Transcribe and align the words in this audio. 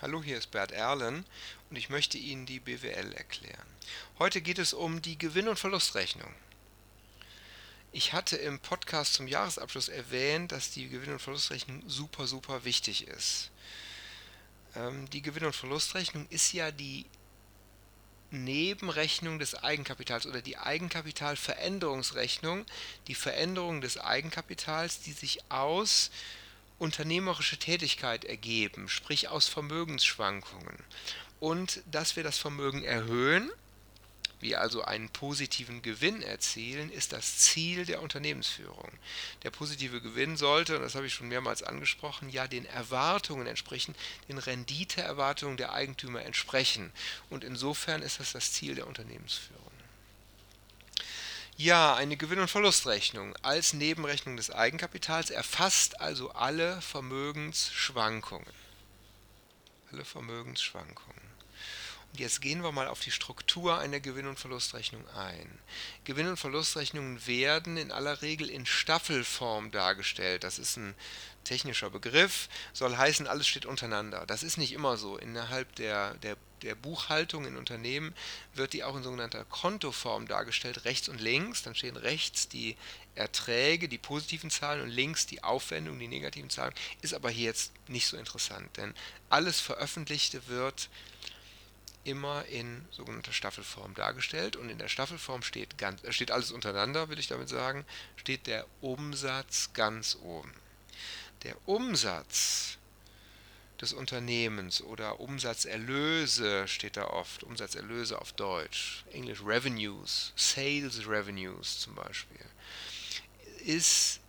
Hallo, 0.00 0.22
hier 0.22 0.38
ist 0.38 0.52
Bert 0.52 0.70
Erlen 0.70 1.24
und 1.70 1.76
ich 1.76 1.88
möchte 1.88 2.18
Ihnen 2.18 2.46
die 2.46 2.60
BWL 2.60 3.14
erklären. 3.14 3.66
Heute 4.20 4.40
geht 4.40 4.60
es 4.60 4.72
um 4.72 5.02
die 5.02 5.18
Gewinn- 5.18 5.48
und 5.48 5.58
Verlustrechnung. 5.58 6.32
Ich 7.90 8.12
hatte 8.12 8.36
im 8.36 8.60
Podcast 8.60 9.14
zum 9.14 9.26
Jahresabschluss 9.26 9.88
erwähnt, 9.88 10.52
dass 10.52 10.70
die 10.70 10.88
Gewinn- 10.88 11.14
und 11.14 11.18
Verlustrechnung 11.18 11.82
super, 11.88 12.28
super 12.28 12.64
wichtig 12.64 13.08
ist. 13.08 13.50
Ähm, 14.76 15.10
die 15.10 15.20
Gewinn- 15.20 15.46
und 15.46 15.56
Verlustrechnung 15.56 16.28
ist 16.30 16.52
ja 16.52 16.70
die 16.70 17.04
Nebenrechnung 18.30 19.40
des 19.40 19.56
Eigenkapitals 19.56 20.26
oder 20.26 20.42
die 20.42 20.58
Eigenkapitalveränderungsrechnung, 20.58 22.66
die 23.08 23.16
Veränderung 23.16 23.80
des 23.80 23.98
Eigenkapitals, 23.98 25.00
die 25.00 25.12
sich 25.12 25.40
aus 25.50 26.12
unternehmerische 26.78 27.58
Tätigkeit 27.58 28.24
ergeben, 28.24 28.88
sprich 28.88 29.28
aus 29.28 29.48
Vermögensschwankungen. 29.48 30.76
Und 31.40 31.82
dass 31.90 32.16
wir 32.16 32.22
das 32.22 32.38
Vermögen 32.38 32.84
erhöhen, 32.84 33.50
wir 34.40 34.60
also 34.60 34.82
einen 34.82 35.08
positiven 35.08 35.82
Gewinn 35.82 36.22
erzielen, 36.22 36.90
ist 36.90 37.12
das 37.12 37.38
Ziel 37.38 37.84
der 37.84 38.02
Unternehmensführung. 38.02 38.90
Der 39.42 39.50
positive 39.50 40.00
Gewinn 40.00 40.36
sollte, 40.36 40.76
und 40.76 40.82
das 40.82 40.94
habe 40.94 41.06
ich 41.06 41.14
schon 41.14 41.28
mehrmals 41.28 41.62
angesprochen, 41.62 42.30
ja 42.30 42.46
den 42.46 42.64
Erwartungen 42.64 43.46
entsprechen, 43.46 43.96
den 44.28 44.38
Renditeerwartungen 44.38 45.56
der 45.56 45.72
Eigentümer 45.72 46.22
entsprechen. 46.24 46.92
Und 47.30 47.42
insofern 47.42 48.02
ist 48.02 48.20
das 48.20 48.32
das 48.32 48.52
Ziel 48.52 48.76
der 48.76 48.86
Unternehmensführung. 48.86 49.72
Ja, 51.60 51.96
eine 51.96 52.16
Gewinn- 52.16 52.38
und 52.38 52.48
Verlustrechnung 52.48 53.34
als 53.42 53.72
Nebenrechnung 53.72 54.36
des 54.36 54.52
Eigenkapitals 54.52 55.30
erfasst 55.30 56.00
also 56.00 56.30
alle 56.30 56.80
Vermögensschwankungen. 56.80 58.46
Alle 59.90 60.04
Vermögensschwankungen. 60.04 61.20
Und 62.12 62.20
jetzt 62.20 62.42
gehen 62.42 62.62
wir 62.62 62.70
mal 62.70 62.86
auf 62.86 63.00
die 63.00 63.10
Struktur 63.10 63.76
einer 63.76 63.98
Gewinn- 63.98 64.28
und 64.28 64.38
Verlustrechnung 64.38 65.04
ein. 65.16 65.58
Gewinn- 66.04 66.28
und 66.28 66.36
Verlustrechnungen 66.36 67.26
werden 67.26 67.76
in 67.76 67.90
aller 67.90 68.22
Regel 68.22 68.48
in 68.50 68.64
Staffelform 68.64 69.72
dargestellt. 69.72 70.44
Das 70.44 70.60
ist 70.60 70.76
ein 70.76 70.94
technischer 71.48 71.88
Begriff, 71.90 72.48
soll 72.72 72.96
heißen, 72.96 73.26
alles 73.26 73.46
steht 73.46 73.64
untereinander. 73.64 74.26
Das 74.26 74.42
ist 74.42 74.58
nicht 74.58 74.72
immer 74.72 74.96
so. 74.98 75.16
Innerhalb 75.16 75.74
der, 75.76 76.14
der, 76.14 76.36
der 76.62 76.74
Buchhaltung 76.74 77.46
in 77.46 77.56
Unternehmen 77.56 78.14
wird 78.54 78.74
die 78.74 78.84
auch 78.84 78.94
in 78.94 79.02
sogenannter 79.02 79.44
Kontoform 79.46 80.28
dargestellt, 80.28 80.84
rechts 80.84 81.08
und 81.08 81.20
links. 81.20 81.62
Dann 81.62 81.74
stehen 81.74 81.96
rechts 81.96 82.48
die 82.48 82.76
Erträge, 83.14 83.88
die 83.88 83.98
positiven 83.98 84.50
Zahlen 84.50 84.82
und 84.82 84.90
links 84.90 85.26
die 85.26 85.42
Aufwendungen, 85.42 85.98
die 85.98 86.08
negativen 86.08 86.50
Zahlen. 86.50 86.74
Ist 87.00 87.14
aber 87.14 87.30
hier 87.30 87.46
jetzt 87.46 87.72
nicht 87.88 88.06
so 88.06 88.18
interessant, 88.18 88.76
denn 88.76 88.94
alles 89.30 89.58
Veröffentlichte 89.58 90.46
wird 90.48 90.90
immer 92.04 92.44
in 92.46 92.86
sogenannter 92.90 93.32
Staffelform 93.32 93.94
dargestellt 93.94 94.56
und 94.56 94.68
in 94.70 94.78
der 94.78 94.88
Staffelform 94.88 95.42
steht, 95.42 95.78
ganz, 95.78 96.00
steht 96.14 96.30
alles 96.30 96.52
untereinander, 96.52 97.08
will 97.08 97.18
ich 97.18 97.26
damit 97.26 97.48
sagen, 97.48 97.84
steht 98.16 98.46
der 98.46 98.66
Umsatz 98.80 99.70
ganz 99.72 100.16
oben 100.22 100.52
der 101.42 101.56
Umsatz 101.66 102.78
des 103.80 103.92
Unternehmens 103.92 104.82
oder 104.82 105.20
Umsatzerlöse 105.20 106.66
steht 106.66 106.96
da 106.96 107.04
oft, 107.04 107.44
Umsatzerlöse 107.44 108.20
auf 108.20 108.32
Deutsch, 108.32 109.04
Englisch 109.12 109.42
Revenues, 109.44 110.32
Sales 110.34 111.06
Revenues 111.06 111.78
zum 111.78 111.94
Beispiel, 111.94 112.44
ist, 113.64 114.20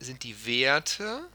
sind 0.00 0.24
die 0.24 0.44
Werte 0.44 1.28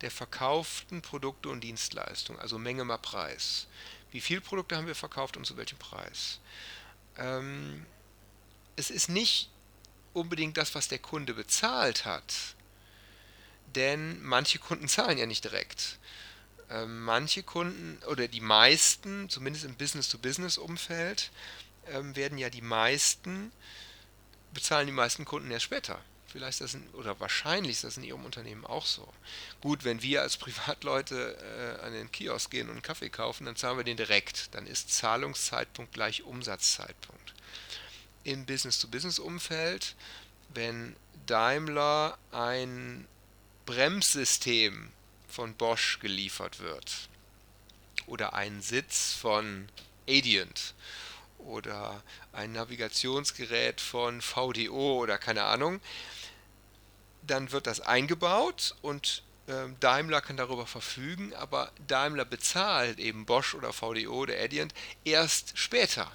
der 0.00 0.10
verkauften 0.10 1.02
Produkte 1.02 1.48
und 1.48 1.62
Dienstleistungen, 1.62 2.40
also 2.40 2.58
Menge 2.58 2.84
mal 2.84 2.98
Preis. 2.98 3.66
Wie 4.12 4.20
viele 4.20 4.40
Produkte 4.40 4.76
haben 4.76 4.86
wir 4.86 4.94
verkauft 4.94 5.36
und 5.36 5.44
zu 5.44 5.56
welchem 5.56 5.78
Preis? 5.78 6.40
Ähm, 7.16 7.84
es 8.76 8.90
ist 8.90 9.08
nicht 9.08 9.50
unbedingt 10.12 10.56
das, 10.56 10.74
was 10.74 10.86
der 10.86 11.00
Kunde 11.00 11.34
bezahlt 11.34 12.04
hat, 12.04 12.32
denn 13.74 14.22
manche 14.22 14.58
Kunden 14.58 14.88
zahlen 14.88 15.18
ja 15.18 15.26
nicht 15.26 15.44
direkt. 15.44 15.98
Ähm, 16.70 17.02
manche 17.02 17.42
Kunden 17.42 18.02
oder 18.06 18.28
die 18.28 18.40
meisten, 18.40 19.28
zumindest 19.28 19.64
im 19.64 19.74
Business-to-Business-Umfeld, 19.74 21.30
ähm, 21.90 22.14
werden 22.14 22.38
ja 22.38 22.50
die 22.50 22.62
meisten, 22.62 23.52
bezahlen 24.52 24.86
die 24.86 24.92
meisten 24.92 25.24
Kunden 25.24 25.50
erst 25.50 25.64
später. 25.64 26.00
Vielleicht 26.26 26.60
das 26.60 26.74
in, 26.74 26.86
oder 26.90 27.18
wahrscheinlich 27.20 27.72
ist 27.72 27.84
das 27.84 27.96
in 27.96 28.04
Ihrem 28.04 28.24
Unternehmen 28.26 28.66
auch 28.66 28.84
so. 28.84 29.08
Gut, 29.62 29.84
wenn 29.84 30.02
wir 30.02 30.20
als 30.20 30.36
Privatleute 30.38 31.78
äh, 31.80 31.84
an 31.86 31.92
den 31.92 32.12
Kiosk 32.12 32.50
gehen 32.50 32.68
und 32.68 32.74
einen 32.74 32.82
Kaffee 32.82 33.08
kaufen, 33.08 33.46
dann 33.46 33.56
zahlen 33.56 33.78
wir 33.78 33.84
den 33.84 33.96
direkt. 33.96 34.54
Dann 34.54 34.66
ist 34.66 34.92
Zahlungszeitpunkt 34.92 35.92
gleich 35.94 36.24
Umsatzzeitpunkt. 36.24 37.34
Im 38.24 38.44
Business-to-Business-Umfeld, 38.44 39.94
wenn 40.52 40.96
Daimler 41.26 42.18
ein 42.30 43.06
Bremssystem 43.68 44.88
von 45.28 45.52
Bosch 45.52 45.98
geliefert 46.00 46.60
wird. 46.60 47.10
Oder 48.06 48.32
ein 48.32 48.62
Sitz 48.62 49.12
von 49.12 49.68
Adient. 50.08 50.72
Oder 51.36 52.02
ein 52.32 52.52
Navigationsgerät 52.52 53.82
von 53.82 54.22
VDO 54.22 55.00
oder 55.02 55.18
keine 55.18 55.44
Ahnung, 55.44 55.82
dann 57.20 57.52
wird 57.52 57.66
das 57.66 57.80
eingebaut 57.80 58.74
und 58.80 59.22
äh, 59.48 59.66
Daimler 59.80 60.22
kann 60.22 60.38
darüber 60.38 60.66
verfügen, 60.66 61.34
aber 61.34 61.70
Daimler 61.86 62.24
bezahlt 62.24 62.98
eben 62.98 63.26
Bosch 63.26 63.54
oder 63.54 63.74
VDO 63.74 64.14
oder 64.14 64.40
Adient 64.40 64.72
erst 65.04 65.58
später 65.58 66.10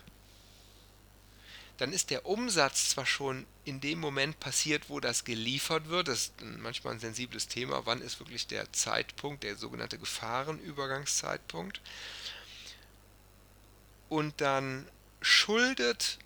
dann 1.78 1.92
ist 1.92 2.12
der 2.12 2.26
Umsatz 2.26 2.90
zwar 2.90 3.06
schon 3.06 3.46
in 3.66 3.82
dem 3.82 4.00
Moment 4.00 4.40
passiert, 4.40 4.90
wo 4.90 5.00
das 5.00 5.24
geliefert 5.24 5.90
wird, 5.90 6.08
das 6.08 6.26
ist 6.26 6.34
manchmal 6.42 6.94
ein 6.94 7.00
sensibles 7.00 7.48
Thema, 7.48 7.86
wann 7.86 8.02
ist 8.02 8.20
wirklich 8.20 8.46
der 8.48 8.72
Zeitpunkt, 8.74 9.44
der 9.44 9.56
sogenannte 9.56 9.98
Gefahrenübergangszeitpunkt. 9.98 11.82
Und 14.10 14.40
dann 14.42 14.88
schuldet, 15.22 16.20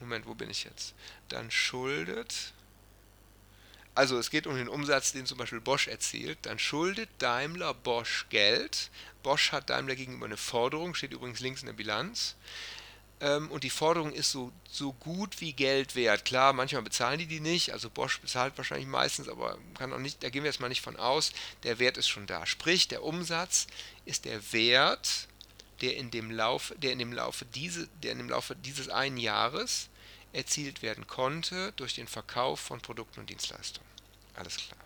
Moment, 0.00 0.26
wo 0.26 0.34
bin 0.34 0.50
ich 0.50 0.64
jetzt? 0.64 0.94
Dann 1.28 1.50
schuldet, 1.50 2.52
also 3.94 4.18
es 4.18 4.28
geht 4.28 4.46
um 4.46 4.56
den 4.56 4.68
Umsatz, 4.68 5.12
den 5.12 5.24
zum 5.24 5.38
Beispiel 5.38 5.60
Bosch 5.60 5.88
erzielt, 5.88 6.38
dann 6.42 6.58
schuldet 6.58 7.08
Daimler 7.18 7.72
Bosch 7.72 8.26
Geld. 8.28 8.90
Bosch 9.22 9.52
hat 9.52 9.70
Daimler 9.70 9.94
gegenüber 9.96 10.26
eine 10.26 10.36
Forderung, 10.36 10.94
steht 10.94 11.14
übrigens 11.14 11.40
links 11.40 11.62
in 11.62 11.66
der 11.66 11.72
Bilanz 11.72 12.36
ähm, 13.20 13.50
und 13.50 13.64
die 13.64 13.70
Forderung 13.70 14.12
ist 14.12 14.30
so, 14.30 14.52
so 14.70 14.92
gut 14.92 15.40
wie 15.40 15.52
Geld 15.52 15.94
wert. 15.94 16.24
Klar, 16.24 16.52
manchmal 16.52 16.82
bezahlen 16.82 17.18
die 17.18 17.26
die 17.26 17.40
nicht, 17.40 17.72
also 17.72 17.88
Bosch 17.88 18.20
bezahlt 18.20 18.56
wahrscheinlich 18.56 18.88
meistens, 18.88 19.28
aber 19.28 19.58
kann 19.74 19.92
auch 19.92 19.98
nicht, 19.98 20.22
da 20.22 20.28
gehen 20.28 20.42
wir 20.42 20.50
jetzt 20.50 20.60
mal 20.60 20.68
nicht 20.68 20.82
von 20.82 20.96
aus, 20.96 21.32
der 21.62 21.78
Wert 21.78 21.96
ist 21.96 22.08
schon 22.08 22.26
da. 22.26 22.44
Sprich, 22.44 22.88
der 22.88 23.02
Umsatz 23.02 23.66
ist 24.04 24.26
der 24.26 24.52
Wert, 24.52 25.28
der 25.80 25.96
in 25.96 26.10
dem 26.10 26.30
Laufe, 26.30 26.74
der 26.76 26.92
in 26.92 26.98
dem 26.98 27.12
Laufe, 27.12 27.44
diese, 27.46 27.88
der 28.02 28.12
in 28.12 28.18
dem 28.18 28.28
Laufe 28.28 28.54
dieses 28.54 28.88
einen 28.88 29.16
Jahres 29.16 29.88
erzielt 30.32 30.82
werden 30.82 31.06
konnte 31.06 31.72
durch 31.76 31.94
den 31.94 32.08
Verkauf 32.08 32.60
von 32.60 32.80
Produkten 32.80 33.20
und 33.20 33.30
Dienstleistungen. 33.30 33.88
Alles 34.34 34.56
klar. 34.56 34.85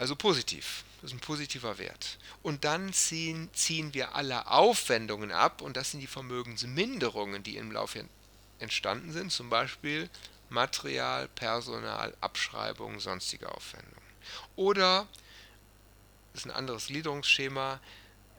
Also 0.00 0.16
positiv. 0.16 0.84
Das 1.02 1.10
ist 1.10 1.16
ein 1.18 1.20
positiver 1.20 1.76
Wert. 1.76 2.18
Und 2.42 2.64
dann 2.64 2.90
ziehen, 2.94 3.50
ziehen 3.52 3.92
wir 3.92 4.14
alle 4.14 4.46
Aufwendungen 4.46 5.30
ab 5.30 5.60
und 5.60 5.76
das 5.76 5.90
sind 5.90 6.00
die 6.00 6.06
Vermögensminderungen, 6.06 7.42
die 7.42 7.58
im 7.58 7.70
Laufe 7.70 8.06
entstanden 8.60 9.12
sind, 9.12 9.30
zum 9.30 9.50
Beispiel 9.50 10.08
Material, 10.48 11.28
Personal, 11.28 12.16
Abschreibungen, 12.22 12.98
sonstige 12.98 13.54
Aufwendungen. 13.54 14.00
Oder, 14.56 15.06
das 16.32 16.44
ist 16.44 16.46
ein 16.46 16.56
anderes 16.56 16.86
Gliederungsschema, 16.86 17.78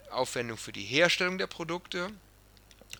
Aufwendung 0.09 0.57
für 0.57 0.71
die 0.71 0.83
Herstellung 0.83 1.37
der 1.37 1.45
Produkte, 1.45 2.09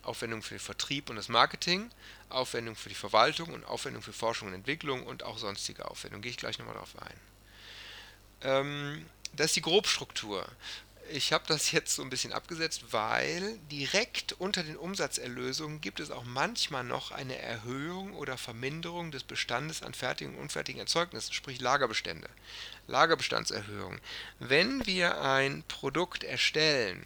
Aufwendung 0.02 0.40
für 0.40 0.54
den 0.54 0.60
Vertrieb 0.60 1.10
und 1.10 1.16
das 1.16 1.28
Marketing, 1.28 1.90
Aufwendung 2.28 2.76
für 2.76 2.90
die 2.90 2.94
Verwaltung 2.94 3.52
und 3.52 3.64
Aufwendung 3.64 4.02
für 4.02 4.12
Forschung 4.12 4.48
und 4.48 4.54
Entwicklung 4.54 5.04
und 5.04 5.24
auch 5.24 5.38
sonstige 5.38 5.90
Aufwendungen. 5.90 6.22
Gehe 6.22 6.30
ich 6.30 6.36
gleich 6.36 6.60
nochmal 6.60 6.74
darauf 6.74 6.96
ein. 7.02 7.31
Ähm, 8.44 9.06
das 9.34 9.46
ist 9.46 9.56
die 9.56 9.62
Grobstruktur. 9.62 10.46
Ich 11.10 11.32
habe 11.32 11.44
das 11.46 11.72
jetzt 11.72 11.94
so 11.94 12.02
ein 12.02 12.10
bisschen 12.10 12.32
abgesetzt, 12.32 12.84
weil 12.90 13.58
direkt 13.70 14.34
unter 14.34 14.62
den 14.62 14.76
Umsatzerlösungen 14.76 15.80
gibt 15.80 16.00
es 16.00 16.10
auch 16.10 16.24
manchmal 16.24 16.84
noch 16.84 17.10
eine 17.10 17.36
Erhöhung 17.38 18.14
oder 18.14 18.38
Verminderung 18.38 19.10
des 19.10 19.24
Bestandes 19.24 19.82
an 19.82 19.94
fertigen 19.94 20.34
und 20.34 20.42
unfertigen 20.42 20.80
Erzeugnissen, 20.80 21.32
sprich 21.32 21.60
Lagerbestände. 21.60 22.28
Lagerbestandserhöhung. 22.86 23.98
Wenn 24.38 24.86
wir 24.86 25.20
ein 25.20 25.64
Produkt 25.68 26.24
erstellen 26.24 27.04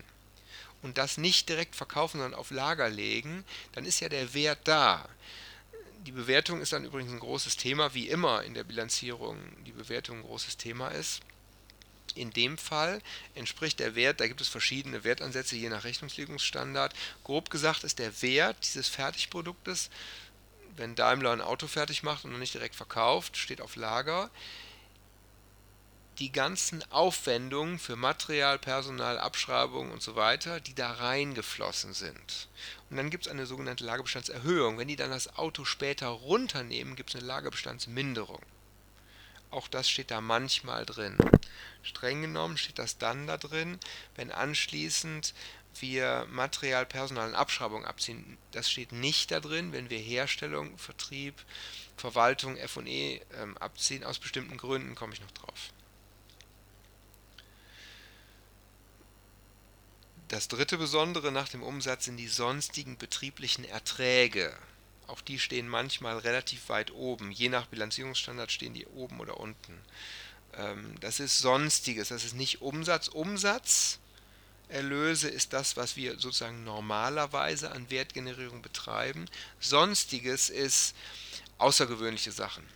und 0.82 0.98
das 0.98 1.16
nicht 1.16 1.48
direkt 1.48 1.74
verkaufen, 1.74 2.20
sondern 2.20 2.38
auf 2.38 2.50
Lager 2.50 2.88
legen, 2.88 3.44
dann 3.72 3.84
ist 3.84 4.00
ja 4.00 4.08
der 4.08 4.34
Wert 4.34 4.60
da. 4.64 5.08
Die 6.06 6.12
Bewertung 6.12 6.60
ist 6.60 6.72
dann 6.72 6.84
übrigens 6.84 7.12
ein 7.12 7.18
großes 7.18 7.56
Thema, 7.56 7.92
wie 7.92 8.08
immer 8.08 8.44
in 8.44 8.54
der 8.54 8.62
Bilanzierung 8.62 9.38
die 9.64 9.72
Bewertung 9.72 10.18
ein 10.18 10.22
großes 10.22 10.56
Thema 10.56 10.88
ist. 10.88 11.20
In 12.14 12.30
dem 12.30 12.58
Fall 12.58 13.02
entspricht 13.34 13.80
der 13.80 13.96
Wert, 13.96 14.20
da 14.20 14.28
gibt 14.28 14.40
es 14.40 14.46
verschiedene 14.46 15.02
Wertansätze 15.02 15.56
je 15.56 15.68
nach 15.68 15.82
Rechnungslegungsstandard. 15.82 16.94
Grob 17.24 17.50
gesagt 17.50 17.82
ist 17.82 17.98
der 17.98 18.22
Wert 18.22 18.56
dieses 18.62 18.86
Fertigproduktes, 18.86 19.90
wenn 20.76 20.94
Daimler 20.94 21.32
ein 21.32 21.40
Auto 21.40 21.66
fertig 21.66 22.04
macht 22.04 22.24
und 22.24 22.30
noch 22.30 22.38
nicht 22.38 22.54
direkt 22.54 22.76
verkauft, 22.76 23.36
steht 23.36 23.60
auf 23.60 23.74
Lager, 23.74 24.30
die 26.18 26.32
ganzen 26.32 26.82
Aufwendungen 26.90 27.78
für 27.78 27.96
Material, 27.96 28.58
Personal, 28.58 29.18
Abschreibung 29.18 29.90
und 29.90 30.02
so 30.02 30.16
weiter, 30.16 30.60
die 30.60 30.74
da 30.74 30.92
reingeflossen 30.92 31.92
sind. 31.92 32.48
Und 32.88 32.96
dann 32.96 33.10
gibt 33.10 33.26
es 33.26 33.32
eine 33.32 33.46
sogenannte 33.46 33.84
Lagerbestandserhöhung. 33.84 34.78
Wenn 34.78 34.88
die 34.88 34.96
dann 34.96 35.10
das 35.10 35.36
Auto 35.36 35.64
später 35.64 36.08
runternehmen, 36.08 36.96
gibt 36.96 37.10
es 37.10 37.16
eine 37.16 37.26
Lagerbestandsminderung. 37.26 38.40
Auch 39.50 39.68
das 39.68 39.88
steht 39.88 40.10
da 40.10 40.20
manchmal 40.20 40.86
drin. 40.86 41.16
Streng 41.82 42.22
genommen 42.22 42.56
steht 42.56 42.78
das 42.78 42.98
dann 42.98 43.26
da 43.26 43.36
drin, 43.36 43.78
wenn 44.16 44.32
anschließend 44.32 45.34
wir 45.80 46.26
Material, 46.30 46.86
Personal 46.86 47.28
und 47.28 47.34
Abschreibung 47.34 47.84
abziehen. 47.84 48.38
Das 48.52 48.70
steht 48.70 48.92
nicht 48.92 49.30
da 49.30 49.40
drin, 49.40 49.72
wenn 49.72 49.90
wir 49.90 49.98
Herstellung, 49.98 50.76
Vertrieb, 50.78 51.34
Verwaltung, 51.96 52.56
FE 52.56 52.80
ähm, 52.80 53.56
abziehen. 53.58 54.04
Aus 54.04 54.18
bestimmten 54.18 54.56
Gründen 54.56 54.94
komme 54.94 55.12
ich 55.12 55.20
noch 55.20 55.30
drauf. 55.32 55.72
Das 60.28 60.48
dritte 60.48 60.76
Besondere 60.76 61.30
nach 61.30 61.48
dem 61.48 61.62
Umsatz 61.62 62.06
sind 62.06 62.16
die 62.16 62.26
sonstigen 62.26 62.98
betrieblichen 62.98 63.64
Erträge. 63.64 64.52
Auch 65.06 65.20
die 65.20 65.38
stehen 65.38 65.68
manchmal 65.68 66.18
relativ 66.18 66.68
weit 66.68 66.90
oben. 66.90 67.30
Je 67.30 67.48
nach 67.48 67.66
Bilanzierungsstandard 67.66 68.50
stehen 68.50 68.74
die 68.74 68.86
oben 68.86 69.20
oder 69.20 69.38
unten. 69.38 69.80
Ähm, 70.54 70.96
das 71.00 71.20
ist 71.20 71.38
Sonstiges, 71.38 72.08
das 72.08 72.24
ist 72.24 72.34
nicht 72.34 72.60
Umsatz. 72.60 73.06
Umsatzerlöse 73.06 74.00
ist 75.28 75.52
das, 75.52 75.76
was 75.76 75.94
wir 75.94 76.18
sozusagen 76.18 76.64
normalerweise 76.64 77.70
an 77.70 77.88
Wertgenerierung 77.88 78.62
betreiben. 78.62 79.26
Sonstiges 79.60 80.50
ist 80.50 80.96
außergewöhnliche 81.58 82.32
Sachen. 82.32 82.66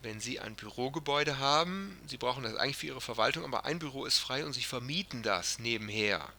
Wenn 0.00 0.20
Sie 0.20 0.38
ein 0.38 0.54
Bürogebäude 0.54 1.38
haben, 1.38 2.00
Sie 2.06 2.18
brauchen 2.18 2.44
das 2.44 2.54
eigentlich 2.54 2.76
für 2.76 2.86
Ihre 2.86 3.00
Verwaltung, 3.00 3.44
aber 3.44 3.64
ein 3.64 3.80
Büro 3.80 4.04
ist 4.04 4.18
frei 4.18 4.44
und 4.44 4.52
Sie 4.52 4.62
vermieten 4.62 5.22
das 5.22 5.58
nebenher, 5.58 6.32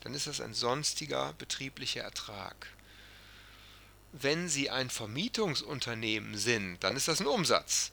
dann 0.00 0.14
ist 0.14 0.26
das 0.26 0.40
ein 0.40 0.52
sonstiger 0.52 1.32
betrieblicher 1.34 2.02
Ertrag. 2.02 2.66
Wenn 4.12 4.48
Sie 4.48 4.68
ein 4.68 4.90
Vermietungsunternehmen 4.90 6.36
sind, 6.36 6.82
dann 6.82 6.96
ist 6.96 7.08
das 7.08 7.20
ein 7.20 7.26
Umsatz. 7.26 7.92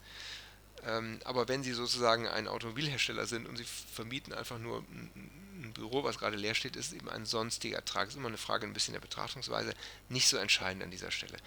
Ähm, 0.83 1.19
aber 1.23 1.47
wenn 1.47 1.63
Sie 1.63 1.73
sozusagen 1.73 2.27
ein 2.27 2.47
Automobilhersteller 2.47 3.25
sind 3.25 3.47
und 3.47 3.57
Sie 3.57 3.65
vermieten 3.65 4.33
einfach 4.33 4.57
nur 4.57 4.79
ein 4.79 5.71
Büro, 5.73 6.03
was 6.03 6.17
gerade 6.17 6.37
leer 6.37 6.55
steht, 6.55 6.75
ist 6.75 6.93
eben 6.93 7.09
ein 7.09 7.25
sonstiger 7.25 7.77
Ertrag. 7.77 8.09
Ist 8.09 8.15
immer 8.15 8.27
eine 8.27 8.37
Frage 8.37 8.65
ein 8.65 8.73
bisschen 8.73 8.93
der 8.93 9.01
Betrachtungsweise, 9.01 9.73
nicht 10.09 10.27
so 10.27 10.37
entscheidend 10.37 10.83
an 10.83 10.91
dieser 10.91 11.11
Stelle. 11.11 11.37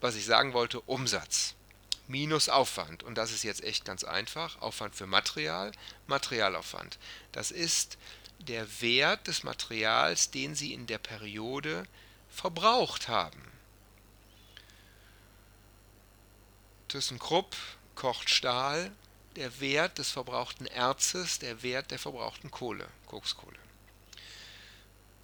Was 0.00 0.16
ich 0.16 0.24
sagen 0.24 0.54
wollte, 0.54 0.80
Umsatz 0.80 1.54
minus 2.10 2.48
Aufwand. 2.48 3.02
Und 3.02 3.16
das 3.16 3.32
ist 3.32 3.44
jetzt 3.44 3.62
echt 3.62 3.84
ganz 3.84 4.04
einfach. 4.04 4.60
Aufwand 4.60 4.94
für 4.94 5.06
Material, 5.06 5.72
Materialaufwand. 6.06 6.98
Das 7.32 7.50
ist 7.50 7.96
der 8.38 8.66
Wert 8.80 9.26
des 9.26 9.42
Materials, 9.42 10.30
den 10.30 10.54
Sie 10.54 10.72
in 10.72 10.86
der 10.86 10.98
Periode 10.98 11.84
verbraucht 12.28 13.08
haben. 13.08 13.42
ThyssenKrupp 16.88 17.56
kocht 17.94 18.30
Stahl, 18.30 18.90
der 19.36 19.60
Wert 19.60 19.98
des 19.98 20.10
verbrauchten 20.10 20.66
Erzes, 20.66 21.38
der 21.38 21.62
Wert 21.62 21.90
der 21.90 21.98
verbrauchten 21.98 22.50
Kohle, 22.50 22.88
Kokskohle. 23.06 23.58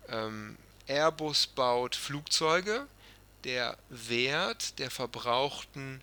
Ähm, 0.09 0.57
Airbus 0.87 1.49
baut 1.49 1.97
Flugzeuge, 1.97 2.87
der 3.43 3.77
Wert 3.89 4.79
der 4.79 4.91
verbrauchten 4.91 6.01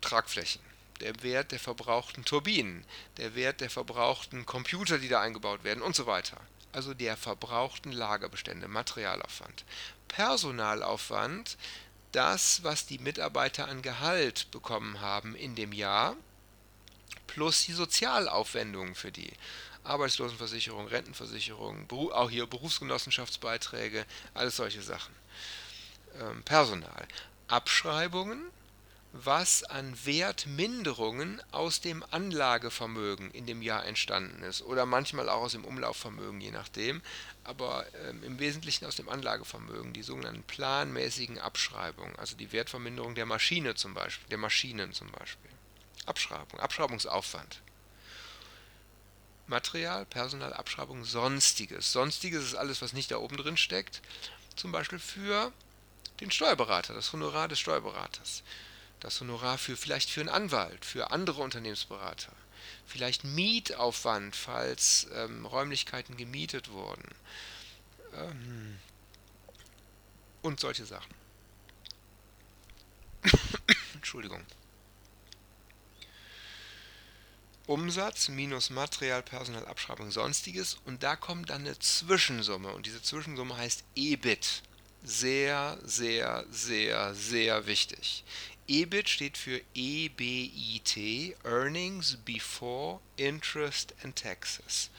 Tragflächen, 0.00 0.62
der 1.00 1.22
Wert 1.22 1.52
der 1.52 1.60
verbrauchten 1.60 2.24
Turbinen, 2.24 2.84
der 3.16 3.34
Wert 3.34 3.60
der 3.60 3.70
verbrauchten 3.70 4.46
Computer, 4.46 4.98
die 4.98 5.08
da 5.08 5.20
eingebaut 5.20 5.64
werden 5.64 5.82
und 5.82 5.94
so 5.96 6.06
weiter 6.06 6.40
also 6.72 6.94
der 6.94 7.16
verbrauchten 7.16 7.92
Lagerbestände, 7.92 8.68
Materialaufwand. 8.68 9.64
Personalaufwand, 10.08 11.56
das, 12.12 12.62
was 12.62 12.86
die 12.86 12.98
Mitarbeiter 12.98 13.68
an 13.68 13.82
Gehalt 13.82 14.50
bekommen 14.50 15.00
haben 15.00 15.34
in 15.34 15.54
dem 15.54 15.72
Jahr, 15.72 16.16
plus 17.26 17.64
die 17.64 17.72
Sozialaufwendungen 17.72 18.94
für 18.94 19.12
die. 19.12 19.32
Arbeitslosenversicherung, 19.84 20.86
Rentenversicherung, 20.88 21.90
auch 22.12 22.28
hier 22.28 22.46
Berufsgenossenschaftsbeiträge, 22.46 24.04
alles 24.34 24.56
solche 24.56 24.82
Sachen. 24.82 25.14
Ähm, 26.20 26.42
Personal. 26.42 27.06
Abschreibungen, 27.46 28.50
was 29.12 29.64
an 29.64 29.96
Wertminderungen 30.04 31.42
aus 31.50 31.80
dem 31.80 32.04
Anlagevermögen 32.10 33.30
in 33.30 33.46
dem 33.46 33.62
Jahr 33.62 33.86
entstanden 33.86 34.42
ist 34.42 34.62
oder 34.62 34.84
manchmal 34.84 35.28
auch 35.28 35.42
aus 35.42 35.52
dem 35.52 35.64
Umlaufvermögen, 35.64 36.40
je 36.40 36.50
nachdem, 36.50 37.00
aber 37.44 37.86
ähm, 38.04 38.22
im 38.22 38.38
Wesentlichen 38.38 38.84
aus 38.84 38.96
dem 38.96 39.08
Anlagevermögen, 39.08 39.94
die 39.94 40.02
sogenannten 40.02 40.42
planmäßigen 40.42 41.38
Abschreibungen, 41.38 42.16
also 42.16 42.36
die 42.36 42.52
Wertverminderung 42.52 43.14
der 43.14 43.24
Maschine 43.24 43.74
zum 43.74 43.94
Beispiel, 43.94 44.28
der 44.28 44.38
Maschinen 44.38 44.92
zum 44.92 45.10
Beispiel. 45.10 45.50
Abschreibung, 46.04 46.60
Abschreibungsaufwand. 46.60 47.62
Material, 49.46 50.04
Personal, 50.04 50.52
Abschreibung, 50.52 51.04
Sonstiges. 51.04 51.92
Sonstiges 51.92 52.44
ist 52.44 52.54
alles, 52.54 52.82
was 52.82 52.92
nicht 52.92 53.10
da 53.10 53.16
oben 53.16 53.38
drin 53.38 53.56
steckt, 53.56 54.02
zum 54.56 54.70
Beispiel 54.72 54.98
für 54.98 55.50
den 56.20 56.30
Steuerberater, 56.30 56.92
das 56.92 57.12
Honorar 57.14 57.48
des 57.48 57.58
Steuerberaters 57.58 58.42
das 59.00 59.20
Honorar 59.20 59.58
für 59.58 59.76
vielleicht 59.76 60.10
für 60.10 60.20
einen 60.20 60.28
Anwalt, 60.28 60.84
für 60.84 61.10
andere 61.10 61.42
Unternehmensberater, 61.42 62.32
vielleicht 62.86 63.24
Mietaufwand, 63.24 64.34
falls 64.34 65.06
ähm, 65.14 65.46
Räumlichkeiten 65.46 66.16
gemietet 66.16 66.70
wurden 66.70 67.08
ähm, 68.14 68.78
und 70.42 70.60
solche 70.60 70.86
Sachen. 70.86 71.14
Entschuldigung. 73.94 74.44
Umsatz 77.66 78.28
minus 78.30 78.70
Material, 78.70 79.22
Personal, 79.22 79.66
Abschreibung, 79.66 80.10
sonstiges 80.10 80.78
und 80.86 81.02
da 81.02 81.16
kommt 81.16 81.50
dann 81.50 81.66
eine 81.66 81.78
Zwischensumme 81.78 82.72
und 82.72 82.86
diese 82.86 83.02
Zwischensumme 83.02 83.56
heißt 83.58 83.84
EBIT. 83.94 84.62
Sehr, 85.04 85.78
sehr, 85.84 86.46
sehr, 86.50 87.14
sehr 87.14 87.66
wichtig. 87.66 88.24
EBIT 88.68 89.08
steht 89.08 89.38
für 89.38 89.62
EBIT, 89.74 91.34
Earnings 91.42 92.18
Before 92.22 93.00
Interest 93.16 93.94
and 94.04 94.14
Taxes. 94.14 94.90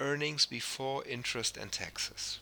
Earnings 0.00 0.48
Before 0.48 1.04
Interest 1.04 1.56
and 1.56 1.72
Taxes. 1.72 2.40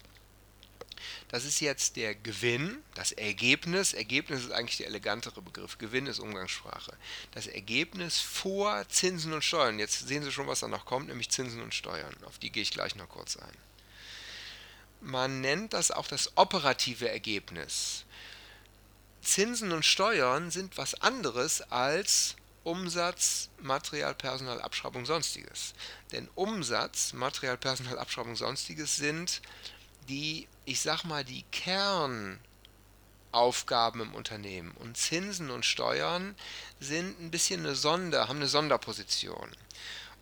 Das 1.28 1.44
ist 1.44 1.60
jetzt 1.60 1.96
der 1.96 2.14
Gewinn, 2.14 2.82
das 2.94 3.12
Ergebnis. 3.12 3.92
Ergebnis 3.92 4.44
ist 4.44 4.52
eigentlich 4.52 4.78
der 4.78 4.86
elegantere 4.86 5.42
Begriff. 5.42 5.76
Gewinn 5.76 6.06
ist 6.06 6.20
Umgangssprache. 6.20 6.96
Das 7.32 7.48
Ergebnis 7.48 8.20
vor 8.20 8.88
Zinsen 8.88 9.34
und 9.34 9.44
Steuern. 9.44 9.78
Jetzt 9.78 10.08
sehen 10.08 10.22
Sie 10.22 10.32
schon, 10.32 10.46
was 10.46 10.60
da 10.60 10.68
noch 10.68 10.86
kommt, 10.86 11.08
nämlich 11.08 11.28
Zinsen 11.28 11.60
und 11.60 11.74
Steuern. 11.74 12.16
Auf 12.24 12.38
die 12.38 12.50
gehe 12.50 12.62
ich 12.62 12.70
gleich 12.70 12.94
noch 12.94 13.10
kurz 13.10 13.36
ein. 13.36 13.56
Man 15.02 15.42
nennt 15.42 15.74
das 15.74 15.90
auch 15.90 16.06
das 16.06 16.34
operative 16.36 17.10
Ergebnis. 17.10 18.04
Zinsen 19.22 19.72
und 19.72 19.84
Steuern 19.84 20.50
sind 20.50 20.76
was 20.76 21.00
anderes 21.00 21.62
als 21.70 22.36
Umsatz, 22.64 23.50
Material, 23.60 24.14
Personal, 24.14 24.60
Abschreibung, 24.60 25.06
Sonstiges. 25.06 25.74
Denn 26.12 26.28
Umsatz, 26.34 27.12
Material, 27.12 27.56
Personal, 27.56 27.98
Abschreibung, 27.98 28.36
Sonstiges 28.36 28.96
sind 28.96 29.40
die, 30.08 30.48
ich 30.64 30.80
sag 30.80 31.04
mal, 31.04 31.24
die 31.24 31.44
Kernaufgaben 31.52 32.40
im 34.00 34.14
Unternehmen. 34.14 34.72
Und 34.72 34.96
Zinsen 34.96 35.50
und 35.50 35.64
Steuern 35.64 36.34
sind 36.80 37.20
ein 37.20 37.30
bisschen 37.30 37.60
eine 37.60 37.76
Sonder, 37.76 38.28
haben 38.28 38.36
eine 38.36 38.48
Sonderposition. 38.48 39.50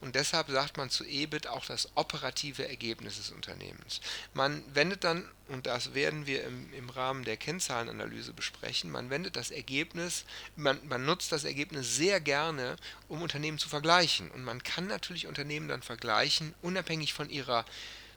Und 0.00 0.14
deshalb 0.14 0.48
sagt 0.48 0.78
man 0.78 0.88
zu 0.88 1.04
EBIT 1.04 1.46
auch 1.46 1.66
das 1.66 1.90
operative 1.94 2.66
Ergebnis 2.66 3.18
des 3.18 3.30
Unternehmens. 3.30 4.00
Man 4.32 4.64
wendet 4.74 5.04
dann, 5.04 5.28
und 5.48 5.66
das 5.66 5.92
werden 5.92 6.26
wir 6.26 6.44
im, 6.44 6.72
im 6.72 6.88
Rahmen 6.88 7.24
der 7.24 7.36
Kennzahlenanalyse 7.36 8.32
besprechen, 8.32 8.90
man 8.90 9.10
wendet 9.10 9.36
das 9.36 9.50
Ergebnis, 9.50 10.24
man, 10.56 10.80
man 10.88 11.04
nutzt 11.04 11.32
das 11.32 11.44
Ergebnis 11.44 11.96
sehr 11.96 12.20
gerne, 12.20 12.76
um 13.08 13.20
Unternehmen 13.20 13.58
zu 13.58 13.68
vergleichen. 13.68 14.30
Und 14.30 14.42
man 14.42 14.62
kann 14.62 14.86
natürlich 14.86 15.26
Unternehmen 15.26 15.68
dann 15.68 15.82
vergleichen, 15.82 16.54
unabhängig 16.62 17.12
von 17.12 17.28
ihrer, 17.28 17.66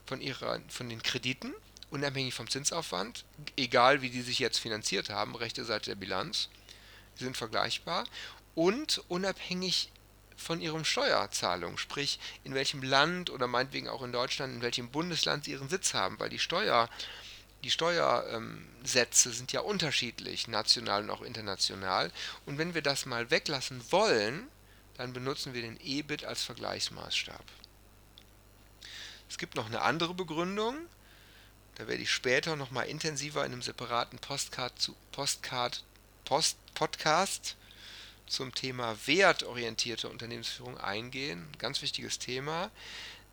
von 0.05 0.21
ihrer, 0.21 0.61
von 0.69 0.87
den 0.87 1.03
Krediten, 1.03 1.53
unabhängig 1.89 2.33
vom 2.33 2.49
Zinsaufwand, 2.49 3.25
egal 3.57 4.01
wie 4.01 4.09
die 4.09 4.21
sich 4.21 4.39
jetzt 4.39 4.59
finanziert 4.59 5.09
haben, 5.09 5.35
rechte 5.35 5.65
Seite 5.65 5.91
der 5.91 5.95
Bilanz, 5.95 6.47
sind 7.15 7.35
vergleichbar 7.37 8.05
und 8.55 9.03
unabhängig 9.09 9.91
von 10.37 10.61
ihren 10.61 10.85
Steuerzahlungen, 10.85 11.77
sprich 11.77 12.19
in 12.43 12.53
welchem 12.53 12.83
Land 12.83 13.29
oder 13.29 13.47
meinetwegen 13.47 13.87
auch 13.87 14.01
in 14.01 14.11
Deutschland, 14.11 14.55
in 14.55 14.61
welchem 14.61 14.89
Bundesland 14.89 15.45
sie 15.45 15.51
ihren 15.51 15.69
Sitz 15.69 15.93
haben, 15.93 16.19
weil 16.19 16.29
die 16.29 16.39
Steuer, 16.39 16.89
die 17.63 17.71
Steuersätze 17.71 19.31
sind 19.31 19.51
ja 19.51 19.61
unterschiedlich, 19.61 20.47
national 20.47 21.03
und 21.03 21.09
auch 21.09 21.21
international. 21.21 22.11
Und 22.45 22.57
wenn 22.57 22.73
wir 22.73 22.81
das 22.81 23.05
mal 23.05 23.31
weglassen 23.31 23.81
wollen, 23.91 24.47
dann 24.97 25.13
benutzen 25.13 25.53
wir 25.53 25.61
den 25.61 25.79
EBIT 25.81 26.25
als 26.25 26.43
Vergleichsmaßstab. 26.43 27.43
Es 29.29 29.37
gibt 29.37 29.55
noch 29.55 29.65
eine 29.65 29.81
andere 29.81 30.13
Begründung, 30.13 30.77
da 31.75 31.87
werde 31.87 32.03
ich 32.03 32.11
später 32.11 32.55
noch 32.55 32.69
mal 32.69 32.83
intensiver 32.83 33.45
in 33.45 33.51
einem 33.51 33.63
separaten 33.63 34.19
Postcard 34.19 34.77
zu, 34.79 34.95
Postcard, 35.11 35.83
Post, 36.23 36.57
Podcast 36.75 37.55
zum 38.27 38.53
Thema 38.53 38.95
wertorientierte 39.05 40.09
Unternehmensführung 40.09 40.77
eingehen. 40.77 41.47
Ganz 41.57 41.81
wichtiges 41.81 42.19
Thema. 42.19 42.71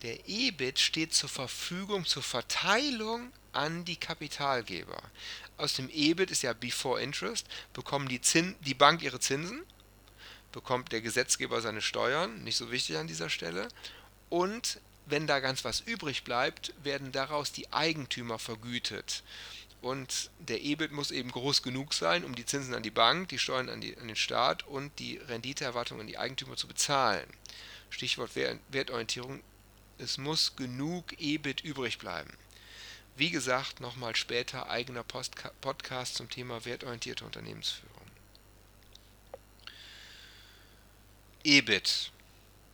Der 0.02 0.28
EBIT 0.28 0.78
steht 0.78 1.12
zur 1.14 1.28
Verfügung 1.28 2.06
zur 2.06 2.22
Verteilung 2.22 3.32
an 3.52 3.84
die 3.84 3.96
Kapitalgeber. 3.96 5.02
Aus 5.56 5.74
dem 5.74 5.90
EBIT 5.90 6.30
ist 6.30 6.42
ja 6.42 6.52
Before 6.52 7.02
Interest, 7.02 7.46
bekommen 7.72 8.08
die, 8.08 8.20
Zin 8.20 8.56
die 8.60 8.74
Bank 8.74 9.02
ihre 9.02 9.20
Zinsen, 9.20 9.62
bekommt 10.52 10.92
der 10.92 11.00
Gesetzgeber 11.00 11.60
seine 11.60 11.82
Steuern, 11.82 12.42
nicht 12.44 12.56
so 12.56 12.70
wichtig 12.70 12.96
an 12.96 13.06
dieser 13.06 13.28
Stelle, 13.28 13.68
und 14.30 14.80
wenn 15.06 15.26
da 15.26 15.40
ganz 15.40 15.64
was 15.64 15.80
übrig 15.80 16.24
bleibt, 16.24 16.72
werden 16.82 17.12
daraus 17.12 17.52
die 17.52 17.72
Eigentümer 17.72 18.38
vergütet. 18.38 19.22
Und 19.80 20.30
der 20.38 20.62
EBIT 20.62 20.92
muss 20.92 21.10
eben 21.10 21.30
groß 21.30 21.62
genug 21.62 21.94
sein, 21.94 22.24
um 22.24 22.34
die 22.34 22.44
Zinsen 22.44 22.74
an 22.74 22.82
die 22.82 22.90
Bank, 22.90 23.30
die 23.30 23.38
Steuern 23.38 23.70
an, 23.70 23.80
die, 23.80 23.96
an 23.96 24.08
den 24.08 24.16
Staat 24.16 24.66
und 24.66 24.98
die 24.98 25.16
Renditeerwartungen 25.16 26.02
an 26.02 26.06
die 26.06 26.18
Eigentümer 26.18 26.56
zu 26.56 26.68
bezahlen. 26.68 27.26
Stichwort 27.88 28.32
Wertorientierung, 28.36 29.42
es 29.98 30.18
muss 30.18 30.54
genug 30.56 31.18
EBIT 31.18 31.62
übrig 31.62 31.98
bleiben. 31.98 32.30
Wie 33.16 33.30
gesagt, 33.30 33.80
nochmal 33.80 34.16
später 34.16 34.70
eigener 34.70 35.02
Postka 35.02 35.50
Podcast 35.60 36.14
zum 36.14 36.30
Thema 36.30 36.64
wertorientierte 36.64 37.24
Unternehmensführung. 37.24 37.90
EBIT 41.42 42.12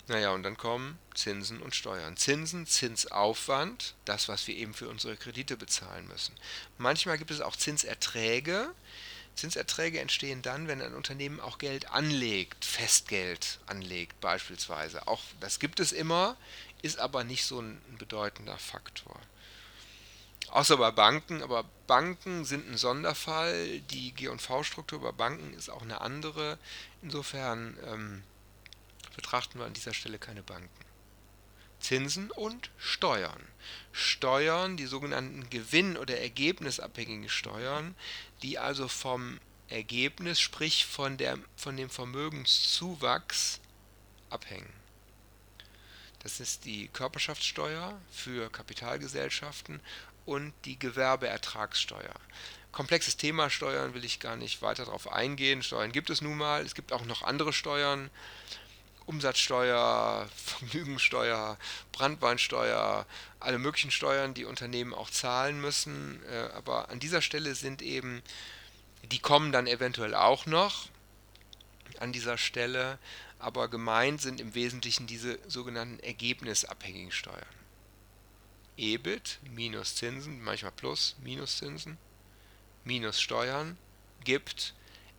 naja, 0.09 0.31
und 0.31 0.45
dann 0.45 0.57
kommen 0.57 0.99
Zinsen 1.15 1.61
und 1.61 1.75
Steuern. 1.75 2.17
Zinsen, 2.17 2.67
Zinsaufwand, 2.67 3.95
das, 4.05 4.29
was 4.29 4.47
wir 4.47 4.55
eben 4.57 4.73
für 4.73 4.89
unsere 4.89 5.17
Kredite 5.17 5.57
bezahlen 5.57 6.07
müssen. 6.07 6.35
Manchmal 6.79 7.19
gibt 7.19 7.33
es 7.33 7.41
auch 7.41 7.57
Zinserträge. 7.57 8.73
Zinserträge 9.35 10.01
entstehen 10.01 10.43
dann, 10.43 10.69
wenn 10.69 10.81
ein 10.81 10.95
Unternehmen 10.95 11.41
auch 11.41 11.59
Geld 11.59 11.91
anlegt, 11.91 12.65
Festgeld 12.65 13.59
anlegt 13.67 14.21
beispielsweise. 14.21 15.09
Auch 15.09 15.23
das 15.41 15.59
gibt 15.59 15.81
es 15.81 15.91
immer, 15.93 16.37
ist 16.83 16.99
aber 16.99 17.25
nicht 17.25 17.45
so 17.45 17.61
ein 17.61 17.81
bedeutender 17.99 18.59
Faktor. 18.59 19.21
Außer 20.49 20.77
bei 20.77 20.93
Banken, 20.93 21.43
aber 21.43 21.65
Banken 21.89 22.45
sind 22.45 22.71
ein 22.71 22.77
Sonderfall. 22.77 23.81
Die 23.91 24.13
G&V-Struktur 24.13 25.01
bei 25.01 25.11
Banken 25.11 25.53
ist 25.55 25.69
auch 25.69 25.83
eine 25.83 26.01
andere. 26.01 26.59
Insofern 27.03 27.77
ähm, 27.85 28.23
betrachten 29.17 29.59
wir 29.59 29.67
an 29.67 29.75
dieser 29.75 29.95
Stelle 29.95 30.19
keine 30.19 30.43
Banken. 30.43 30.69
Zinsen 31.81 32.31
und 32.31 32.71
Steuern. 32.79 33.43
Steuern, 33.93 34.77
die 34.77 34.87
sogenannten 34.87 35.51
gewinn- 35.51 35.97
oder 35.97 36.19
ergebnisabhängigen 36.19 37.29
Steuern, 37.29 37.95
die 38.43 38.59
also 38.59 38.89
vom 38.89 39.41
Ergebnis, 39.69 40.41
sprich 40.41 40.87
von, 40.87 41.17
der, 41.17 41.39
von 41.57 41.77
dem 41.77 41.91
Vermögenszuwachs 41.91 43.61
abhängen. 44.31 44.73
Das 46.23 46.41
ist 46.41 46.65
die 46.65 46.89
Körperschaftssteuer 46.89 48.01
für 48.11 48.51
Kapitalgesellschaften 48.51 49.81
und 50.25 50.53
die 50.65 50.79
Gewerbeertragssteuer. 50.79 52.15
Komplexes 52.73 53.17
Thema 53.17 53.49
Steuern 53.49 53.95
will 53.95 54.05
ich 54.05 54.21
gar 54.21 54.37
nicht 54.37 54.61
weiter 54.61 54.85
darauf 54.85 55.11
eingehen. 55.11 55.63
Steuern 55.63 55.93
gibt 55.93 56.11
es 56.11 56.21
nun 56.21 56.37
mal. 56.37 56.63
Es 56.63 56.75
gibt 56.75 56.93
auch 56.93 57.05
noch 57.07 57.23
andere 57.23 57.53
Steuern. 57.53 58.11
Umsatzsteuer, 59.07 60.29
Vermögensteuer, 60.35 61.57
Brandweinsteuer, 61.93 63.07
alle 63.41 63.59
möglichen 63.59 63.91
Steuern, 63.91 64.35
die 64.35 64.45
Unternehmen 64.45 64.93
auch 64.93 65.11
zahlen 65.11 65.61
müssen. 65.61 66.21
Äh, 66.31 66.49
aber 66.55 66.91
an 66.91 67.01
dieser 67.01 67.23
Stelle 67.23 67.55
sind 67.55 67.83
eben, 67.83 68.23
die 69.05 69.21
kommen 69.21 69.53
dann 69.53 69.67
eventuell 69.67 70.15
auch 70.15 70.47
noch 70.47 70.89
an 72.01 72.13
dieser 72.13 72.37
Stelle, 72.37 72.99
aber 73.39 73.69
gemeint 73.69 74.21
sind 74.21 74.41
im 74.41 74.55
Wesentlichen 74.55 75.07
diese 75.07 75.39
sogenannten 75.49 76.01
ergebnisabhängigen 76.01 77.13
Steuern. 77.13 77.47
EBIT 78.77 79.39
minus 79.55 79.95
Zinsen, 79.95 80.43
manchmal 80.43 80.73
plus, 80.73 81.17
minus 81.23 81.59
Zinsen, 81.59 81.97
minus 82.85 83.21
Steuern 83.21 83.79
gibt 84.25 84.75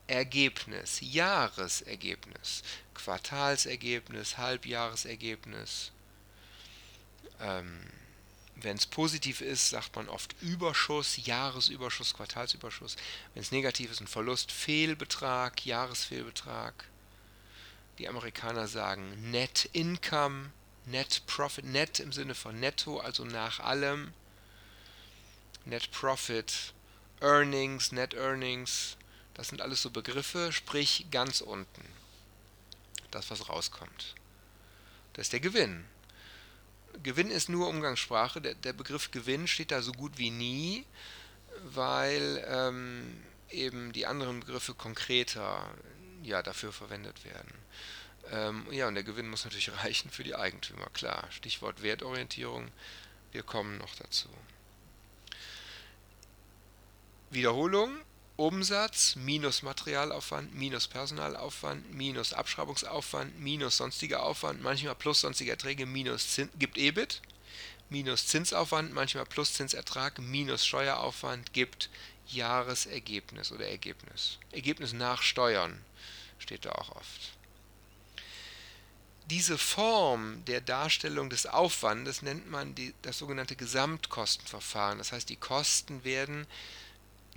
Ergebnis, 0.08 1.00
Jahresergebnis, 1.02 2.64
Quartalsergebnis, 2.94 4.38
Halbjahresergebnis. 4.38 5.92
Ähm, 7.40 7.82
Wenn 8.60 8.76
es 8.78 8.88
positiv 8.88 9.42
ist, 9.42 9.70
sagt 9.70 9.96
man 9.96 10.10
oft 10.10 10.36
Überschuss, 10.42 11.18
Jahresüberschuss, 11.26 12.16
Quartalsüberschuss. 12.16 12.96
Wenn 13.34 13.44
es 13.44 13.52
negativ 13.52 13.92
ist, 13.92 14.02
ein 14.02 14.08
Verlust, 14.08 14.52
Fehlbetrag, 14.52 15.64
Jahresfehlbetrag. 15.64 16.74
Die 18.00 18.08
Amerikaner 18.08 18.68
sagen 18.68 19.30
Net 19.30 19.70
Income, 19.74 20.52
Net 20.86 21.22
Profit, 21.28 21.66
Net 21.66 22.00
im 22.00 22.12
Sinne 22.12 22.34
von 22.34 22.60
Netto, 22.60 23.00
also 23.00 23.26
nach 23.26 23.60
allem. 23.60 24.12
Net 25.66 25.92
Profit, 25.92 26.74
Earnings, 27.22 27.92
Net 27.92 28.16
Earnings, 28.16 28.98
das 29.38 29.48
sind 29.48 29.62
alles 29.62 29.82
so 29.82 29.91
Begriffe, 29.91 30.51
sprich 30.51 31.06
ganz 31.12 31.41
unten. 31.41 31.86
Das, 33.12 33.29
was 33.32 33.48
rauskommt. 33.50 34.15
Das 35.13 35.27
ist 35.27 35.34
der 35.34 35.39
Gewinn. 35.39 35.86
Gewinn 37.03 37.29
ist 37.29 37.48
nur 37.48 37.70
Umgangssprache. 37.70 38.41
Der, 38.41 38.56
der 38.56 38.74
Begriff 38.74 39.12
Gewinn 39.12 39.48
steht 39.48 39.72
da 39.72 39.82
so 39.82 39.91
gut 39.91 40.17
wie 40.17 40.32
nie, 40.32 40.86
weil 41.63 42.44
ähm, 42.48 43.24
eben 43.50 43.94
die 43.94 44.06
anderen 44.06 44.39
Begriffe 44.39 44.74
konkreter 44.74 45.70
ja, 46.24 46.41
dafür 46.44 46.74
verwendet 46.74 47.24
werden. 47.24 47.53
Ähm, 48.32 48.67
ja, 48.72 48.88
und 48.88 48.96
der 48.96 49.03
Gewinn 49.03 49.29
muss 49.29 49.46
natürlich 49.46 49.72
reichen 49.84 50.10
für 50.10 50.24
die 50.24 50.36
Eigentümer, 50.36 50.88
klar. 50.94 51.27
Stichwort 51.32 51.82
Wertorientierung, 51.82 52.70
wir 53.32 53.44
kommen 53.44 53.77
noch 53.77 53.96
dazu. 53.96 54.29
Wiederholung, 57.29 57.98
Umsatz 58.38 59.15
minus 59.15 59.63
Materialaufwand 59.63 60.53
minus 60.53 60.88
Personalaufwand 60.88 61.91
minus 61.91 62.34
Abschreibungsaufwand 62.34 63.39
minus 63.39 63.77
sonstiger 63.77 64.22
Aufwand, 64.22 64.62
manchmal 64.62 64.94
plus 64.94 65.22
sonstige 65.22 65.50
Erträge 65.50 65.88
minus 65.88 66.36
Zins, 66.36 66.51
gibt 66.60 66.77
EBIT, 66.77 67.22
minus 67.89 68.27
Zinsaufwand, 68.27 68.94
manchmal 68.94 69.25
plus 69.25 69.56
Zinsertrag 69.56 70.20
minus 70.20 70.67
Steueraufwand 70.67 71.51
gibt 71.53 71.89
Jahresergebnis 72.27 73.51
oder 73.51 73.67
Ergebnis. 73.67 74.38
Ergebnis 74.51 74.94
nach 74.94 75.24
Steuern 75.24 75.84
steht 76.38 76.65
da 76.65 76.74
auch 76.74 76.96
oft. 76.96 77.32
Diese 79.32 79.58
Form 79.58 80.46
der 80.46 80.62
Darstellung 80.62 81.32
des 81.32 81.48
Aufwandes 81.48 82.22
nennt 82.22 82.51
man 82.51 82.75
die, 82.75 82.94
das 83.01 83.17
sogenannte 83.17 83.56
Gesamtkostenverfahren. 83.56 85.00
Das 85.00 85.12
heißt, 85.12 85.27
die 85.27 85.36
Kosten 85.38 86.03
werden 86.03 86.46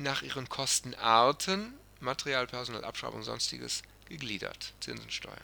nach 0.01 0.23
ihren 0.23 0.49
Kostenarten, 0.49 1.75
Material, 2.01 2.47
Personal, 2.47 2.85
Abschreibung, 2.85 3.23
sonstiges, 3.23 3.83
gegliedert, 4.09 4.73
Zinsen, 4.81 5.11
Steuern. 5.11 5.37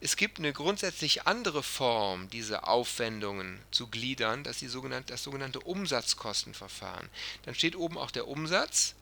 Es 0.00 0.16
gibt 0.16 0.38
eine 0.38 0.52
grundsätzlich 0.52 1.26
andere 1.26 1.62
Form, 1.62 2.28
diese 2.28 2.66
Aufwendungen 2.66 3.60
zu 3.70 3.86
gliedern, 3.86 4.44
das 4.44 4.58
die 4.58 4.68
sogenannte, 4.68 5.12
das 5.12 5.22
sogenannte 5.22 5.60
Umsatzkostenverfahren. 5.60 7.08
Dann 7.44 7.54
steht 7.54 7.76
oben 7.76 7.96
auch 7.96 8.10
der 8.10 8.28
Umsatz 8.28 8.94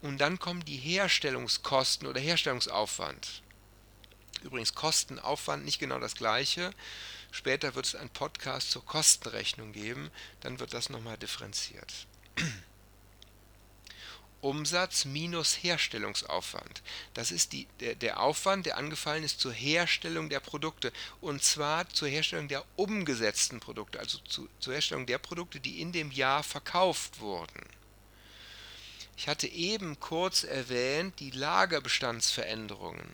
und 0.00 0.18
dann 0.18 0.38
kommen 0.38 0.64
die 0.64 0.76
Herstellungskosten 0.76 2.06
oder 2.06 2.20
Herstellungsaufwand. 2.20 3.42
Übrigens 4.42 4.74
Kostenaufwand 4.74 5.64
nicht 5.64 5.78
genau 5.78 5.98
das 5.98 6.14
gleiche. 6.14 6.72
Später 7.32 7.74
wird 7.74 7.86
es 7.86 7.94
einen 7.94 8.10
Podcast 8.10 8.70
zur 8.70 8.84
Kostenrechnung 8.84 9.72
geben, 9.72 10.10
dann 10.40 10.60
wird 10.60 10.72
das 10.72 10.88
nochmal 10.88 11.16
differenziert. 11.16 12.06
Umsatz 14.44 15.06
minus 15.06 15.54
Herstellungsaufwand. 15.62 16.82
Das 17.14 17.32
ist 17.32 17.52
die, 17.52 17.66
der, 17.80 17.94
der 17.94 18.20
Aufwand, 18.20 18.66
der 18.66 18.76
angefallen 18.76 19.24
ist 19.24 19.40
zur 19.40 19.52
Herstellung 19.52 20.28
der 20.28 20.40
Produkte. 20.40 20.92
Und 21.20 21.42
zwar 21.42 21.88
zur 21.88 22.08
Herstellung 22.08 22.48
der 22.48 22.62
umgesetzten 22.76 23.58
Produkte, 23.58 23.98
also 23.98 24.18
zu, 24.18 24.48
zur 24.60 24.74
Herstellung 24.74 25.06
der 25.06 25.18
Produkte, 25.18 25.60
die 25.60 25.80
in 25.80 25.92
dem 25.92 26.12
Jahr 26.12 26.42
verkauft 26.42 27.20
wurden. 27.20 27.66
Ich 29.16 29.28
hatte 29.28 29.48
eben 29.48 29.98
kurz 29.98 30.44
erwähnt 30.44 31.18
die 31.20 31.30
Lagerbestandsveränderungen. 31.30 33.08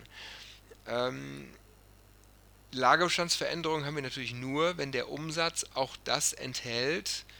Ähm, 0.87 1.49
Lagerbestandsveränderungen 2.73 3.87
haben 3.87 3.95
wir 3.95 4.03
natürlich 4.03 4.33
nur, 4.33 4.79
wenn 4.79 4.91
der 4.91 5.09
Umsatz 5.11 5.65
auch 5.75 5.97
das 6.05 6.33
enthält, 6.33 7.25
ähm, 7.25 7.39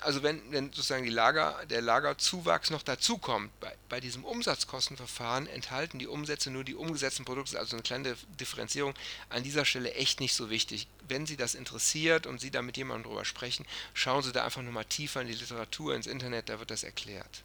also 0.00 0.24
wenn, 0.24 0.42
wenn 0.50 0.72
sozusagen 0.72 1.06
Lager, 1.06 1.64
der 1.70 1.80
Lagerzuwachs 1.80 2.70
noch 2.70 2.82
dazukommt, 2.82 3.58
bei, 3.60 3.72
bei 3.88 4.00
diesem 4.00 4.24
Umsatzkostenverfahren 4.24 5.46
enthalten 5.46 6.00
die 6.00 6.08
Umsätze 6.08 6.50
nur 6.50 6.64
die 6.64 6.74
umgesetzten 6.74 7.24
Produkte, 7.24 7.56
also 7.56 7.76
eine 7.76 7.84
kleine 7.84 8.16
Differenzierung 8.40 8.94
an 9.28 9.44
dieser 9.44 9.64
Stelle 9.64 9.94
echt 9.94 10.18
nicht 10.18 10.34
so 10.34 10.50
wichtig. 10.50 10.88
Wenn 11.06 11.26
Sie 11.26 11.36
das 11.36 11.54
interessiert 11.54 12.26
und 12.26 12.40
Sie 12.40 12.50
da 12.50 12.60
mit 12.60 12.76
jemandem 12.76 13.08
drüber 13.08 13.24
sprechen, 13.24 13.66
schauen 13.94 14.24
Sie 14.24 14.32
da 14.32 14.44
einfach 14.44 14.62
nochmal 14.62 14.84
tiefer 14.84 15.20
in 15.20 15.28
die 15.28 15.34
Literatur, 15.34 15.94
ins 15.94 16.08
Internet, 16.08 16.48
da 16.48 16.58
wird 16.58 16.72
das 16.72 16.82
erklärt. 16.82 17.44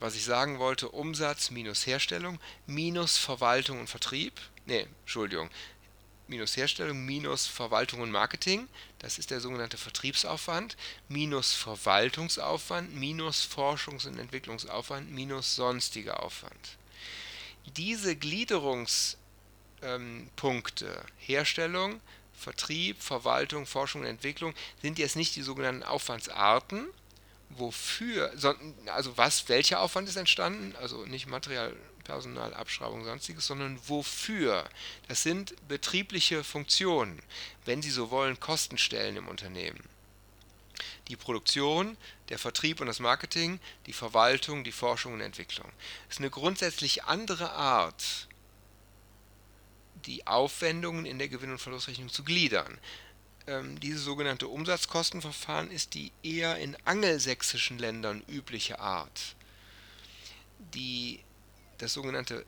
Was 0.00 0.16
ich 0.16 0.24
sagen 0.24 0.58
wollte, 0.58 0.88
Umsatz 0.88 1.50
minus 1.50 1.86
Herstellung 1.86 2.40
minus 2.66 3.16
Verwaltung 3.16 3.78
und 3.78 3.90
Vertrieb. 3.90 4.40
Ne, 4.66 4.86
Entschuldigung, 5.02 5.50
minus 6.28 6.56
Herstellung 6.56 7.04
minus 7.04 7.46
Verwaltung 7.46 8.00
und 8.00 8.10
Marketing, 8.10 8.68
das 8.98 9.18
ist 9.18 9.30
der 9.30 9.40
sogenannte 9.40 9.76
Vertriebsaufwand, 9.76 10.76
minus 11.08 11.54
Verwaltungsaufwand 11.54 12.94
minus 12.94 13.46
Forschungs- 13.46 14.06
und 14.06 14.18
Entwicklungsaufwand 14.18 15.10
minus 15.10 15.56
sonstiger 15.56 16.22
Aufwand. 16.22 16.78
Diese 17.76 18.16
Gliederungspunkte 18.16 21.04
Herstellung, 21.18 22.00
Vertrieb, 22.32 23.02
Verwaltung, 23.02 23.66
Forschung 23.66 24.02
und 24.02 24.06
Entwicklung 24.06 24.54
sind 24.80 24.98
jetzt 24.98 25.16
nicht 25.16 25.34
die 25.34 25.42
sogenannten 25.42 25.82
Aufwandsarten, 25.82 26.86
wofür, 27.50 28.32
also 28.86 29.16
was, 29.16 29.48
welcher 29.48 29.80
Aufwand 29.80 30.08
ist 30.08 30.16
entstanden, 30.16 30.76
also 30.76 31.04
nicht 31.06 31.26
Material, 31.26 31.74
Personal, 32.08 32.54
Abschreibung, 32.54 33.04
sonstiges, 33.04 33.46
sondern 33.46 33.78
wofür. 33.86 34.66
Das 35.08 35.22
sind 35.22 35.54
betriebliche 35.68 36.42
Funktionen, 36.42 37.22
wenn 37.66 37.82
Sie 37.82 37.90
so 37.90 38.10
wollen, 38.10 38.40
Kostenstellen 38.40 39.18
im 39.18 39.28
Unternehmen. 39.28 39.84
Die 41.08 41.16
Produktion, 41.16 41.98
der 42.30 42.38
Vertrieb 42.38 42.80
und 42.80 42.86
das 42.86 42.98
Marketing, 42.98 43.60
die 43.84 43.92
Verwaltung, 43.92 44.64
die 44.64 44.72
Forschung 44.72 45.12
und 45.12 45.20
Entwicklung. 45.20 45.70
Das 46.06 46.16
ist 46.16 46.20
eine 46.20 46.30
grundsätzlich 46.30 47.04
andere 47.04 47.52
Art, 47.52 48.26
die 50.06 50.26
Aufwendungen 50.26 51.04
in 51.04 51.18
der 51.18 51.28
Gewinn- 51.28 51.52
und 51.52 51.60
Verlustrechnung 51.60 52.08
zu 52.08 52.24
gliedern 52.24 52.78
ähm, 53.46 53.80
dieses 53.80 54.04
sogenannte 54.04 54.48
Umsatzkostenverfahren 54.48 55.70
ist 55.70 55.92
die 55.94 56.12
eher 56.22 56.56
in 56.56 56.76
angelsächsischen 56.84 57.78
Ländern 57.78 58.22
übliche 58.28 58.78
Art. 58.78 59.34
Die, 60.74 61.20
das 61.78 61.92
sogenannte 61.92 62.44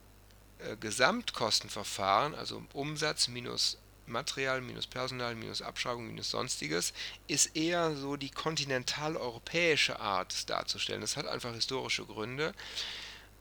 äh, 0.59 0.77
Gesamtkostenverfahren, 0.77 2.35
also 2.35 2.63
Umsatz 2.73 3.29
minus 3.29 3.79
Material 4.07 4.61
minus 4.61 4.87
Personal 4.87 5.35
minus 5.35 5.63
Abschreibung 5.63 6.07
minus 6.07 6.31
sonstiges, 6.31 6.93
ist 7.29 7.57
eher 7.57 7.95
so 7.97 8.17
die 8.17 8.31
kontinentaleuropäische 8.31 10.01
Art 10.01 10.51
darzustellen. 10.51 11.01
Das 11.01 11.17
hat 11.17 11.27
einfach 11.27 11.55
historische 11.55 12.05
Gründe. 12.05 12.53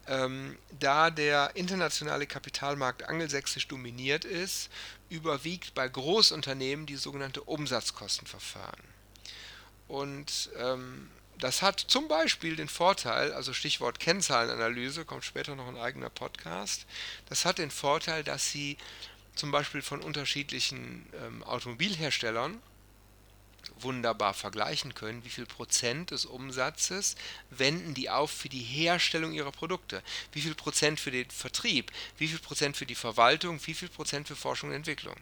Ähm, 0.07 0.57
da 0.79 1.09
der 1.09 1.55
internationale 1.55 2.25
Kapitalmarkt 2.25 3.03
angelsächsisch 3.03 3.67
dominiert 3.67 4.25
ist, 4.25 4.69
überwiegt 5.09 5.73
bei 5.73 5.87
Großunternehmen 5.87 6.85
die 6.85 6.95
sogenannte 6.95 7.41
Umsatzkostenverfahren. 7.43 8.83
Und 9.87 10.49
ähm, 10.57 11.09
das 11.39 11.61
hat 11.61 11.79
zum 11.79 12.07
Beispiel 12.07 12.55
den 12.55 12.67
Vorteil, 12.67 13.33
also 13.33 13.53
Stichwort 13.53 13.99
Kennzahlenanalyse, 13.99 15.05
kommt 15.05 15.23
später 15.23 15.55
noch 15.55 15.67
ein 15.67 15.77
eigener 15.77 16.09
Podcast, 16.09 16.85
das 17.27 17.45
hat 17.45 17.57
den 17.57 17.71
Vorteil, 17.71 18.23
dass 18.23 18.51
sie 18.51 18.77
zum 19.35 19.51
Beispiel 19.51 19.81
von 19.81 20.01
unterschiedlichen 20.01 21.05
ähm, 21.25 21.43
Automobilherstellern 21.43 22.61
wunderbar 23.79 24.33
vergleichen 24.33 24.93
können, 24.93 25.23
wie 25.23 25.29
viel 25.29 25.45
Prozent 25.45 26.11
des 26.11 26.25
Umsatzes 26.25 27.15
wenden 27.49 27.93
die 27.93 28.09
auf 28.09 28.31
für 28.31 28.49
die 28.49 28.61
Herstellung 28.61 29.31
ihrer 29.31 29.51
Produkte, 29.51 30.03
wie 30.33 30.41
viel 30.41 30.55
Prozent 30.55 30.99
für 30.99 31.11
den 31.11 31.29
Vertrieb, 31.29 31.91
wie 32.17 32.27
viel 32.27 32.39
Prozent 32.39 32.75
für 32.75 32.85
die 32.85 32.95
Verwaltung, 32.95 33.59
wie 33.65 33.73
viel 33.73 33.89
Prozent 33.89 34.27
für 34.27 34.35
Forschung 34.35 34.69
und 34.69 34.75
Entwicklung. 34.75 35.15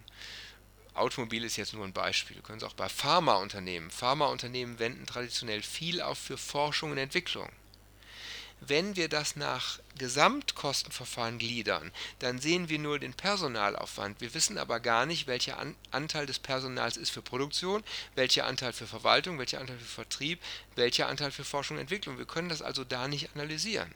Automobil 0.98 1.44
ist 1.44 1.56
jetzt 1.56 1.74
nur 1.74 1.84
ein 1.84 1.92
Beispiel, 1.92 2.40
können 2.42 2.60
Sie 2.60 2.66
auch 2.66 2.74
bei 2.74 2.88
Pharmaunternehmen. 2.88 3.90
Pharmaunternehmen 3.90 4.78
wenden 4.78 5.06
traditionell 5.06 5.62
viel 5.62 6.00
auf 6.00 6.18
für 6.18 6.38
Forschung 6.38 6.92
und 6.92 6.98
Entwicklung. 6.98 7.48
Wenn 8.60 8.96
wir 8.96 9.08
das 9.08 9.36
nach 9.36 9.78
Gesamtkostenverfahren 9.98 11.38
gliedern, 11.38 11.92
dann 12.18 12.40
sehen 12.40 12.68
wir 12.68 12.80
nur 12.80 12.98
den 12.98 13.14
Personalaufwand. 13.14 14.20
Wir 14.20 14.34
wissen 14.34 14.58
aber 14.58 14.80
gar 14.80 15.06
nicht, 15.06 15.28
welcher 15.28 15.58
An 15.58 15.76
Anteil 15.92 16.26
des 16.26 16.40
Personals 16.40 16.96
ist 16.96 17.10
für 17.10 17.22
Produktion, 17.22 17.84
welcher 18.16 18.46
Anteil 18.46 18.72
für 18.72 18.88
Verwaltung, 18.88 19.38
welcher 19.38 19.60
Anteil 19.60 19.78
für 19.78 19.84
Vertrieb, 19.84 20.40
welcher 20.74 21.06
Anteil 21.06 21.30
für 21.30 21.44
Forschung 21.44 21.76
und 21.76 21.82
Entwicklung. 21.82 22.18
Wir 22.18 22.26
können 22.26 22.48
das 22.48 22.62
also 22.62 22.82
da 22.82 23.06
nicht 23.06 23.30
analysieren. 23.34 23.92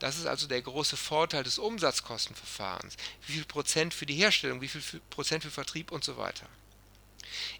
Das 0.00 0.16
ist 0.16 0.26
also 0.26 0.48
der 0.48 0.62
große 0.62 0.96
Vorteil 0.96 1.44
des 1.44 1.58
Umsatzkostenverfahrens. 1.58 2.96
Wie 3.26 3.34
viel 3.34 3.44
Prozent 3.44 3.94
für 3.94 4.06
die 4.06 4.16
Herstellung, 4.16 4.60
wie 4.60 4.68
viel 4.68 4.82
Prozent 5.10 5.44
für 5.44 5.50
Vertrieb 5.50 5.92
und 5.92 6.02
so 6.02 6.16
weiter. 6.16 6.46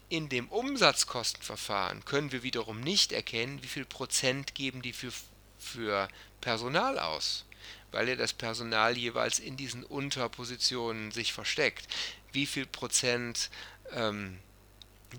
In 0.09 0.27
dem 0.27 0.49
Umsatzkostenverfahren 0.49 2.03
können 2.03 2.33
wir 2.33 2.43
wiederum 2.43 2.81
nicht 2.81 3.13
erkennen, 3.13 3.63
wie 3.63 3.67
viel 3.67 3.85
Prozent 3.85 4.53
geben 4.55 4.81
die 4.81 4.91
für 4.91 5.13
für 5.61 6.09
Personal 6.41 6.99
aus, 6.99 7.45
weil 7.91 8.09
ja 8.09 8.15
das 8.15 8.33
Personal 8.33 8.97
jeweils 8.97 9.39
in 9.39 9.55
diesen 9.57 9.83
Unterpositionen 9.83 11.11
sich 11.11 11.33
versteckt. 11.33 11.87
Wie 12.31 12.45
viel 12.45 12.65
Prozent 12.65 13.49
ähm, 13.91 14.39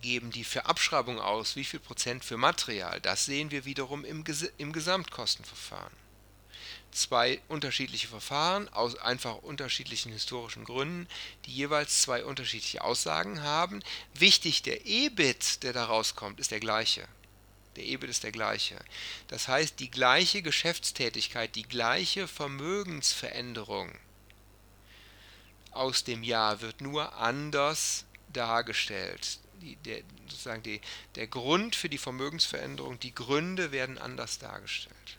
geben 0.00 0.30
die 0.30 0.44
für 0.44 0.66
Abschreibung 0.66 1.20
aus, 1.20 1.56
wie 1.56 1.64
viel 1.64 1.80
Prozent 1.80 2.24
für 2.24 2.36
Material? 2.36 3.00
Das 3.00 3.24
sehen 3.24 3.50
wir 3.50 3.64
wiederum 3.64 4.04
im, 4.04 4.24
im 4.58 4.72
Gesamtkostenverfahren. 4.72 6.01
Zwei 6.92 7.40
unterschiedliche 7.48 8.06
Verfahren 8.06 8.68
aus 8.68 8.96
einfach 8.96 9.36
unterschiedlichen 9.38 10.12
historischen 10.12 10.64
Gründen, 10.64 11.08
die 11.46 11.52
jeweils 11.52 12.02
zwei 12.02 12.22
unterschiedliche 12.24 12.84
Aussagen 12.84 13.42
haben. 13.42 13.82
Wichtig, 14.12 14.62
der 14.62 14.86
EBIT, 14.86 15.62
der 15.62 15.72
da 15.72 15.86
rauskommt, 15.86 16.38
ist 16.38 16.50
der 16.50 16.60
gleiche. 16.60 17.08
Der 17.76 17.84
EBIT 17.84 18.10
ist 18.10 18.24
der 18.24 18.32
gleiche. 18.32 18.76
Das 19.28 19.48
heißt, 19.48 19.80
die 19.80 19.90
gleiche 19.90 20.42
Geschäftstätigkeit, 20.42 21.54
die 21.54 21.62
gleiche 21.62 22.28
Vermögensveränderung 22.28 23.90
aus 25.70 26.04
dem 26.04 26.22
Jahr 26.22 26.60
wird 26.60 26.82
nur 26.82 27.14
anders 27.14 28.04
dargestellt. 28.32 29.38
Die, 29.62 29.76
der, 29.76 30.02
sozusagen 30.28 30.62
die, 30.62 30.80
der 31.14 31.26
Grund 31.26 31.74
für 31.74 31.88
die 31.88 31.98
Vermögensveränderung, 31.98 33.00
die 33.00 33.14
Gründe 33.14 33.72
werden 33.72 33.96
anders 33.96 34.38
dargestellt. 34.38 35.18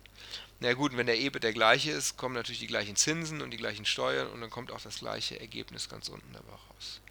Na 0.64 0.72
gut, 0.72 0.96
wenn 0.96 1.08
der 1.08 1.20
EBIT 1.20 1.44
der 1.44 1.52
gleiche 1.52 1.92
ist, 1.92 2.16
kommen 2.16 2.36
natürlich 2.36 2.62
die 2.62 2.68
gleichen 2.68 2.96
Zinsen 2.96 3.42
und 3.42 3.52
die 3.52 3.58
gleichen 3.58 3.84
Steuern 3.84 4.30
und 4.30 4.40
dann 4.40 4.50
kommt 4.50 4.72
auch 4.72 4.80
das 4.80 5.00
gleiche 5.00 5.38
Ergebnis 5.38 5.90
ganz 5.90 6.08
unten 6.08 6.32
dabei 6.32 6.54
raus. 6.54 7.02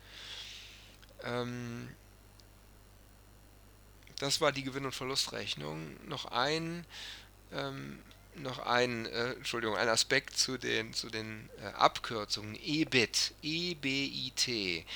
Ähm, 1.23 1.95
das 4.21 4.41
war 4.41 4.53
die 4.53 4.63
Gewinn- 4.63 4.87
und 4.87 4.95
Verlustrechnung. 4.95 5.99
Noch 6.09 6.25
ein, 6.25 6.87
ähm, 7.53 7.99
noch 8.37 8.59
ein, 8.61 9.05
äh, 9.05 9.33
Entschuldigung, 9.33 9.77
ein 9.77 9.91
Aspekt 9.91 10.35
zu 10.39 10.57
den, 10.57 10.95
zu 10.95 11.11
den 11.11 11.51
äh, 11.61 11.67
Abkürzungen. 11.75 12.55
EBIT, 12.55 13.35
E-B-I-T. 13.43 14.87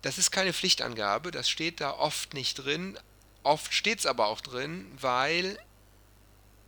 Das 0.00 0.16
ist 0.16 0.30
keine 0.30 0.54
Pflichtangabe, 0.54 1.30
das 1.30 1.50
steht 1.50 1.82
da 1.82 1.90
oft 1.90 2.32
nicht 2.32 2.54
drin. 2.54 2.98
Oft 3.42 3.74
steht 3.74 3.98
es 3.98 4.06
aber 4.06 4.28
auch 4.28 4.40
drin, 4.40 4.90
weil 4.98 5.58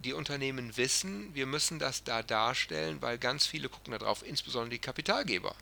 die 0.00 0.12
Unternehmen 0.12 0.76
wissen, 0.76 1.34
wir 1.34 1.46
müssen 1.46 1.78
das 1.78 2.04
da 2.04 2.22
darstellen, 2.22 3.00
weil 3.02 3.18
ganz 3.18 3.46
viele 3.46 3.68
gucken 3.68 3.92
darauf, 3.92 4.22
insbesondere 4.24 4.70
die 4.70 4.78
Kapitalgeber 4.78 5.54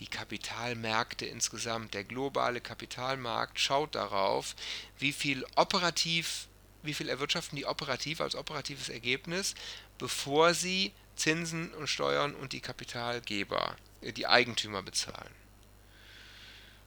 die 0.00 0.06
Kapitalmärkte 0.06 1.26
insgesamt, 1.26 1.94
der 1.94 2.04
globale 2.04 2.60
Kapitalmarkt 2.60 3.60
schaut 3.60 3.94
darauf, 3.94 4.56
wie 4.98 5.12
viel 5.12 5.46
operativ, 5.54 6.48
wie 6.82 6.94
viel 6.94 7.08
erwirtschaften 7.08 7.56
die 7.56 7.66
operativ 7.66 8.20
als 8.20 8.34
operatives 8.34 8.88
Ergebnis, 8.88 9.54
bevor 9.98 10.54
sie 10.54 10.92
Zinsen 11.16 11.72
und 11.74 11.86
Steuern 11.86 12.34
und 12.34 12.52
die 12.52 12.60
Kapitalgeber, 12.60 13.76
äh, 14.00 14.12
die 14.12 14.26
Eigentümer 14.26 14.82
bezahlen. 14.82 15.34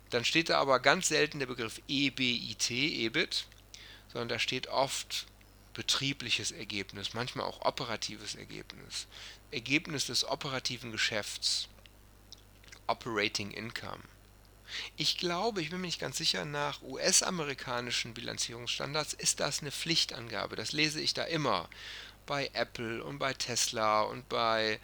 Dann 0.10 0.26
steht 0.26 0.50
da 0.50 0.60
aber 0.60 0.80
ganz 0.80 1.08
selten 1.08 1.40
der 1.40 1.48
Begriff 1.48 1.82
EBIT, 1.88 2.72
EBIT, 2.72 3.46
sondern 4.12 4.30
da 4.30 4.40
steht 4.40 4.68
oft 4.68 5.28
betriebliches 5.78 6.52
Ergebnis, 6.52 7.14
manchmal 7.14 7.46
auch 7.46 7.62
operatives 7.62 8.34
Ergebnis, 8.34 9.08
Ergebnis 9.52 10.08
des 10.08 10.26
operativen 10.26 10.92
Geschäfts. 10.92 11.70
Operating 12.88 13.52
Income. 13.52 14.02
Ich 14.96 15.18
glaube, 15.18 15.62
ich 15.62 15.70
bin 15.70 15.82
mir 15.82 15.88
nicht 15.88 16.00
ganz 16.00 16.18
sicher, 16.18 16.46
nach 16.46 16.82
US-amerikanischen 16.82 18.14
Bilanzierungsstandards 18.14 19.14
ist 19.14 19.40
das 19.40 19.62
eine 19.62 19.72
Pflichtangabe. 19.72 20.56
Das 20.56 20.72
lese 20.72 21.00
ich 21.00 21.14
da 21.14 21.24
immer 21.24 21.70
bei 22.26 22.50
Apple 22.54 23.04
und 23.04 23.20
bei 23.20 23.34
Tesla 23.34 24.02
und 24.02 24.28
bei 24.30 24.80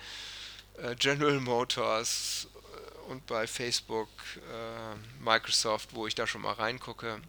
äh, 0.78 0.96
General 0.96 1.40
Motors 1.40 2.48
äh, 2.54 3.12
und 3.12 3.26
bei 3.26 3.48
Facebook, 3.48 4.10
äh, 4.38 5.24
Microsoft, 5.24 5.96
wo 5.96 6.08
ich 6.08 6.16
da 6.16 6.28
schon 6.28 6.42
mal 6.42 6.54
reingucke, 6.54 7.22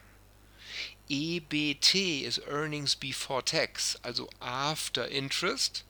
EBT 1.09 2.23
ist 2.23 2.39
Earnings 2.47 2.95
Before 2.95 3.43
Tax, 3.43 3.97
also 4.01 4.29
After 4.39 5.07
Interest, 5.09 5.83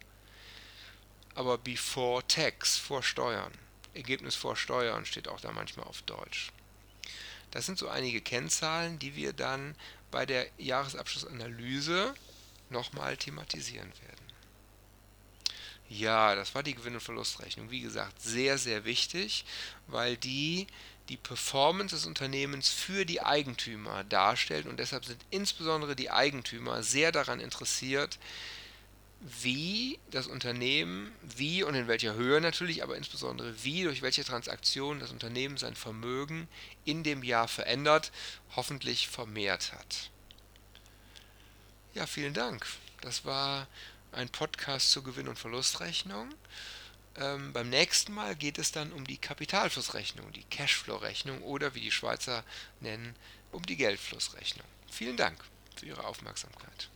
aber 1.35 1.57
Before 1.57 2.25
Tax, 2.27 2.77
vor 2.77 3.03
Steuern. 3.03 3.53
Ergebnis 3.93 4.35
vor 4.35 4.55
Steuern 4.55 5.05
steht 5.05 5.27
auch 5.27 5.39
da 5.39 5.51
manchmal 5.51 5.85
auf 5.85 6.01
Deutsch. 6.03 6.51
Das 7.51 7.65
sind 7.65 7.77
so 7.77 7.89
einige 7.89 8.21
Kennzahlen, 8.21 8.97
die 8.99 9.15
wir 9.15 9.33
dann 9.33 9.75
bei 10.09 10.25
der 10.25 10.47
Jahresabschlussanalyse 10.57 12.15
nochmal 12.69 13.17
thematisieren 13.17 13.91
werden. 14.07 14.20
Ja, 15.91 16.35
das 16.35 16.55
war 16.55 16.63
die 16.63 16.73
Gewinn- 16.73 16.93
und 16.93 17.01
Verlustrechnung. 17.01 17.69
Wie 17.69 17.81
gesagt, 17.81 18.21
sehr, 18.21 18.57
sehr 18.57 18.85
wichtig, 18.85 19.43
weil 19.87 20.15
die 20.15 20.67
die 21.09 21.17
Performance 21.17 21.93
des 21.93 22.05
Unternehmens 22.05 22.69
für 22.69 23.05
die 23.05 23.21
Eigentümer 23.21 24.05
darstellt 24.05 24.67
und 24.67 24.79
deshalb 24.79 25.03
sind 25.03 25.19
insbesondere 25.31 25.93
die 25.93 26.09
Eigentümer 26.09 26.83
sehr 26.83 27.11
daran 27.11 27.41
interessiert, 27.41 28.19
wie 29.19 29.99
das 30.11 30.27
Unternehmen, 30.27 31.11
wie 31.35 31.63
und 31.63 31.75
in 31.75 31.89
welcher 31.89 32.13
Höhe 32.13 32.39
natürlich, 32.39 32.83
aber 32.83 32.95
insbesondere 32.95 33.53
wie, 33.65 33.83
durch 33.83 34.01
welche 34.01 34.23
Transaktion 34.23 35.01
das 35.01 35.11
Unternehmen 35.11 35.57
sein 35.57 35.75
Vermögen 35.75 36.47
in 36.85 37.03
dem 37.03 37.21
Jahr 37.21 37.49
verändert, 37.49 38.13
hoffentlich 38.55 39.09
vermehrt 39.09 39.73
hat. 39.73 40.09
Ja, 41.93 42.07
vielen 42.07 42.33
Dank. 42.33 42.65
Das 43.01 43.25
war 43.25 43.67
ein 44.11 44.29
Podcast 44.29 44.91
zur 44.91 45.03
Gewinn- 45.03 45.27
und 45.27 45.39
Verlustrechnung. 45.39 46.33
Ähm, 47.17 47.53
beim 47.53 47.69
nächsten 47.69 48.13
Mal 48.13 48.35
geht 48.35 48.57
es 48.57 48.71
dann 48.71 48.93
um 48.93 49.05
die 49.05 49.17
Kapitalflussrechnung, 49.17 50.31
die 50.31 50.43
Cashflow-Rechnung 50.43 51.41
oder 51.41 51.75
wie 51.75 51.81
die 51.81 51.91
Schweizer 51.91 52.43
nennen, 52.79 53.15
um 53.51 53.65
die 53.65 53.75
Geldflussrechnung. 53.75 54.67
Vielen 54.89 55.17
Dank 55.17 55.43
für 55.75 55.85
Ihre 55.85 56.05
Aufmerksamkeit. 56.05 56.89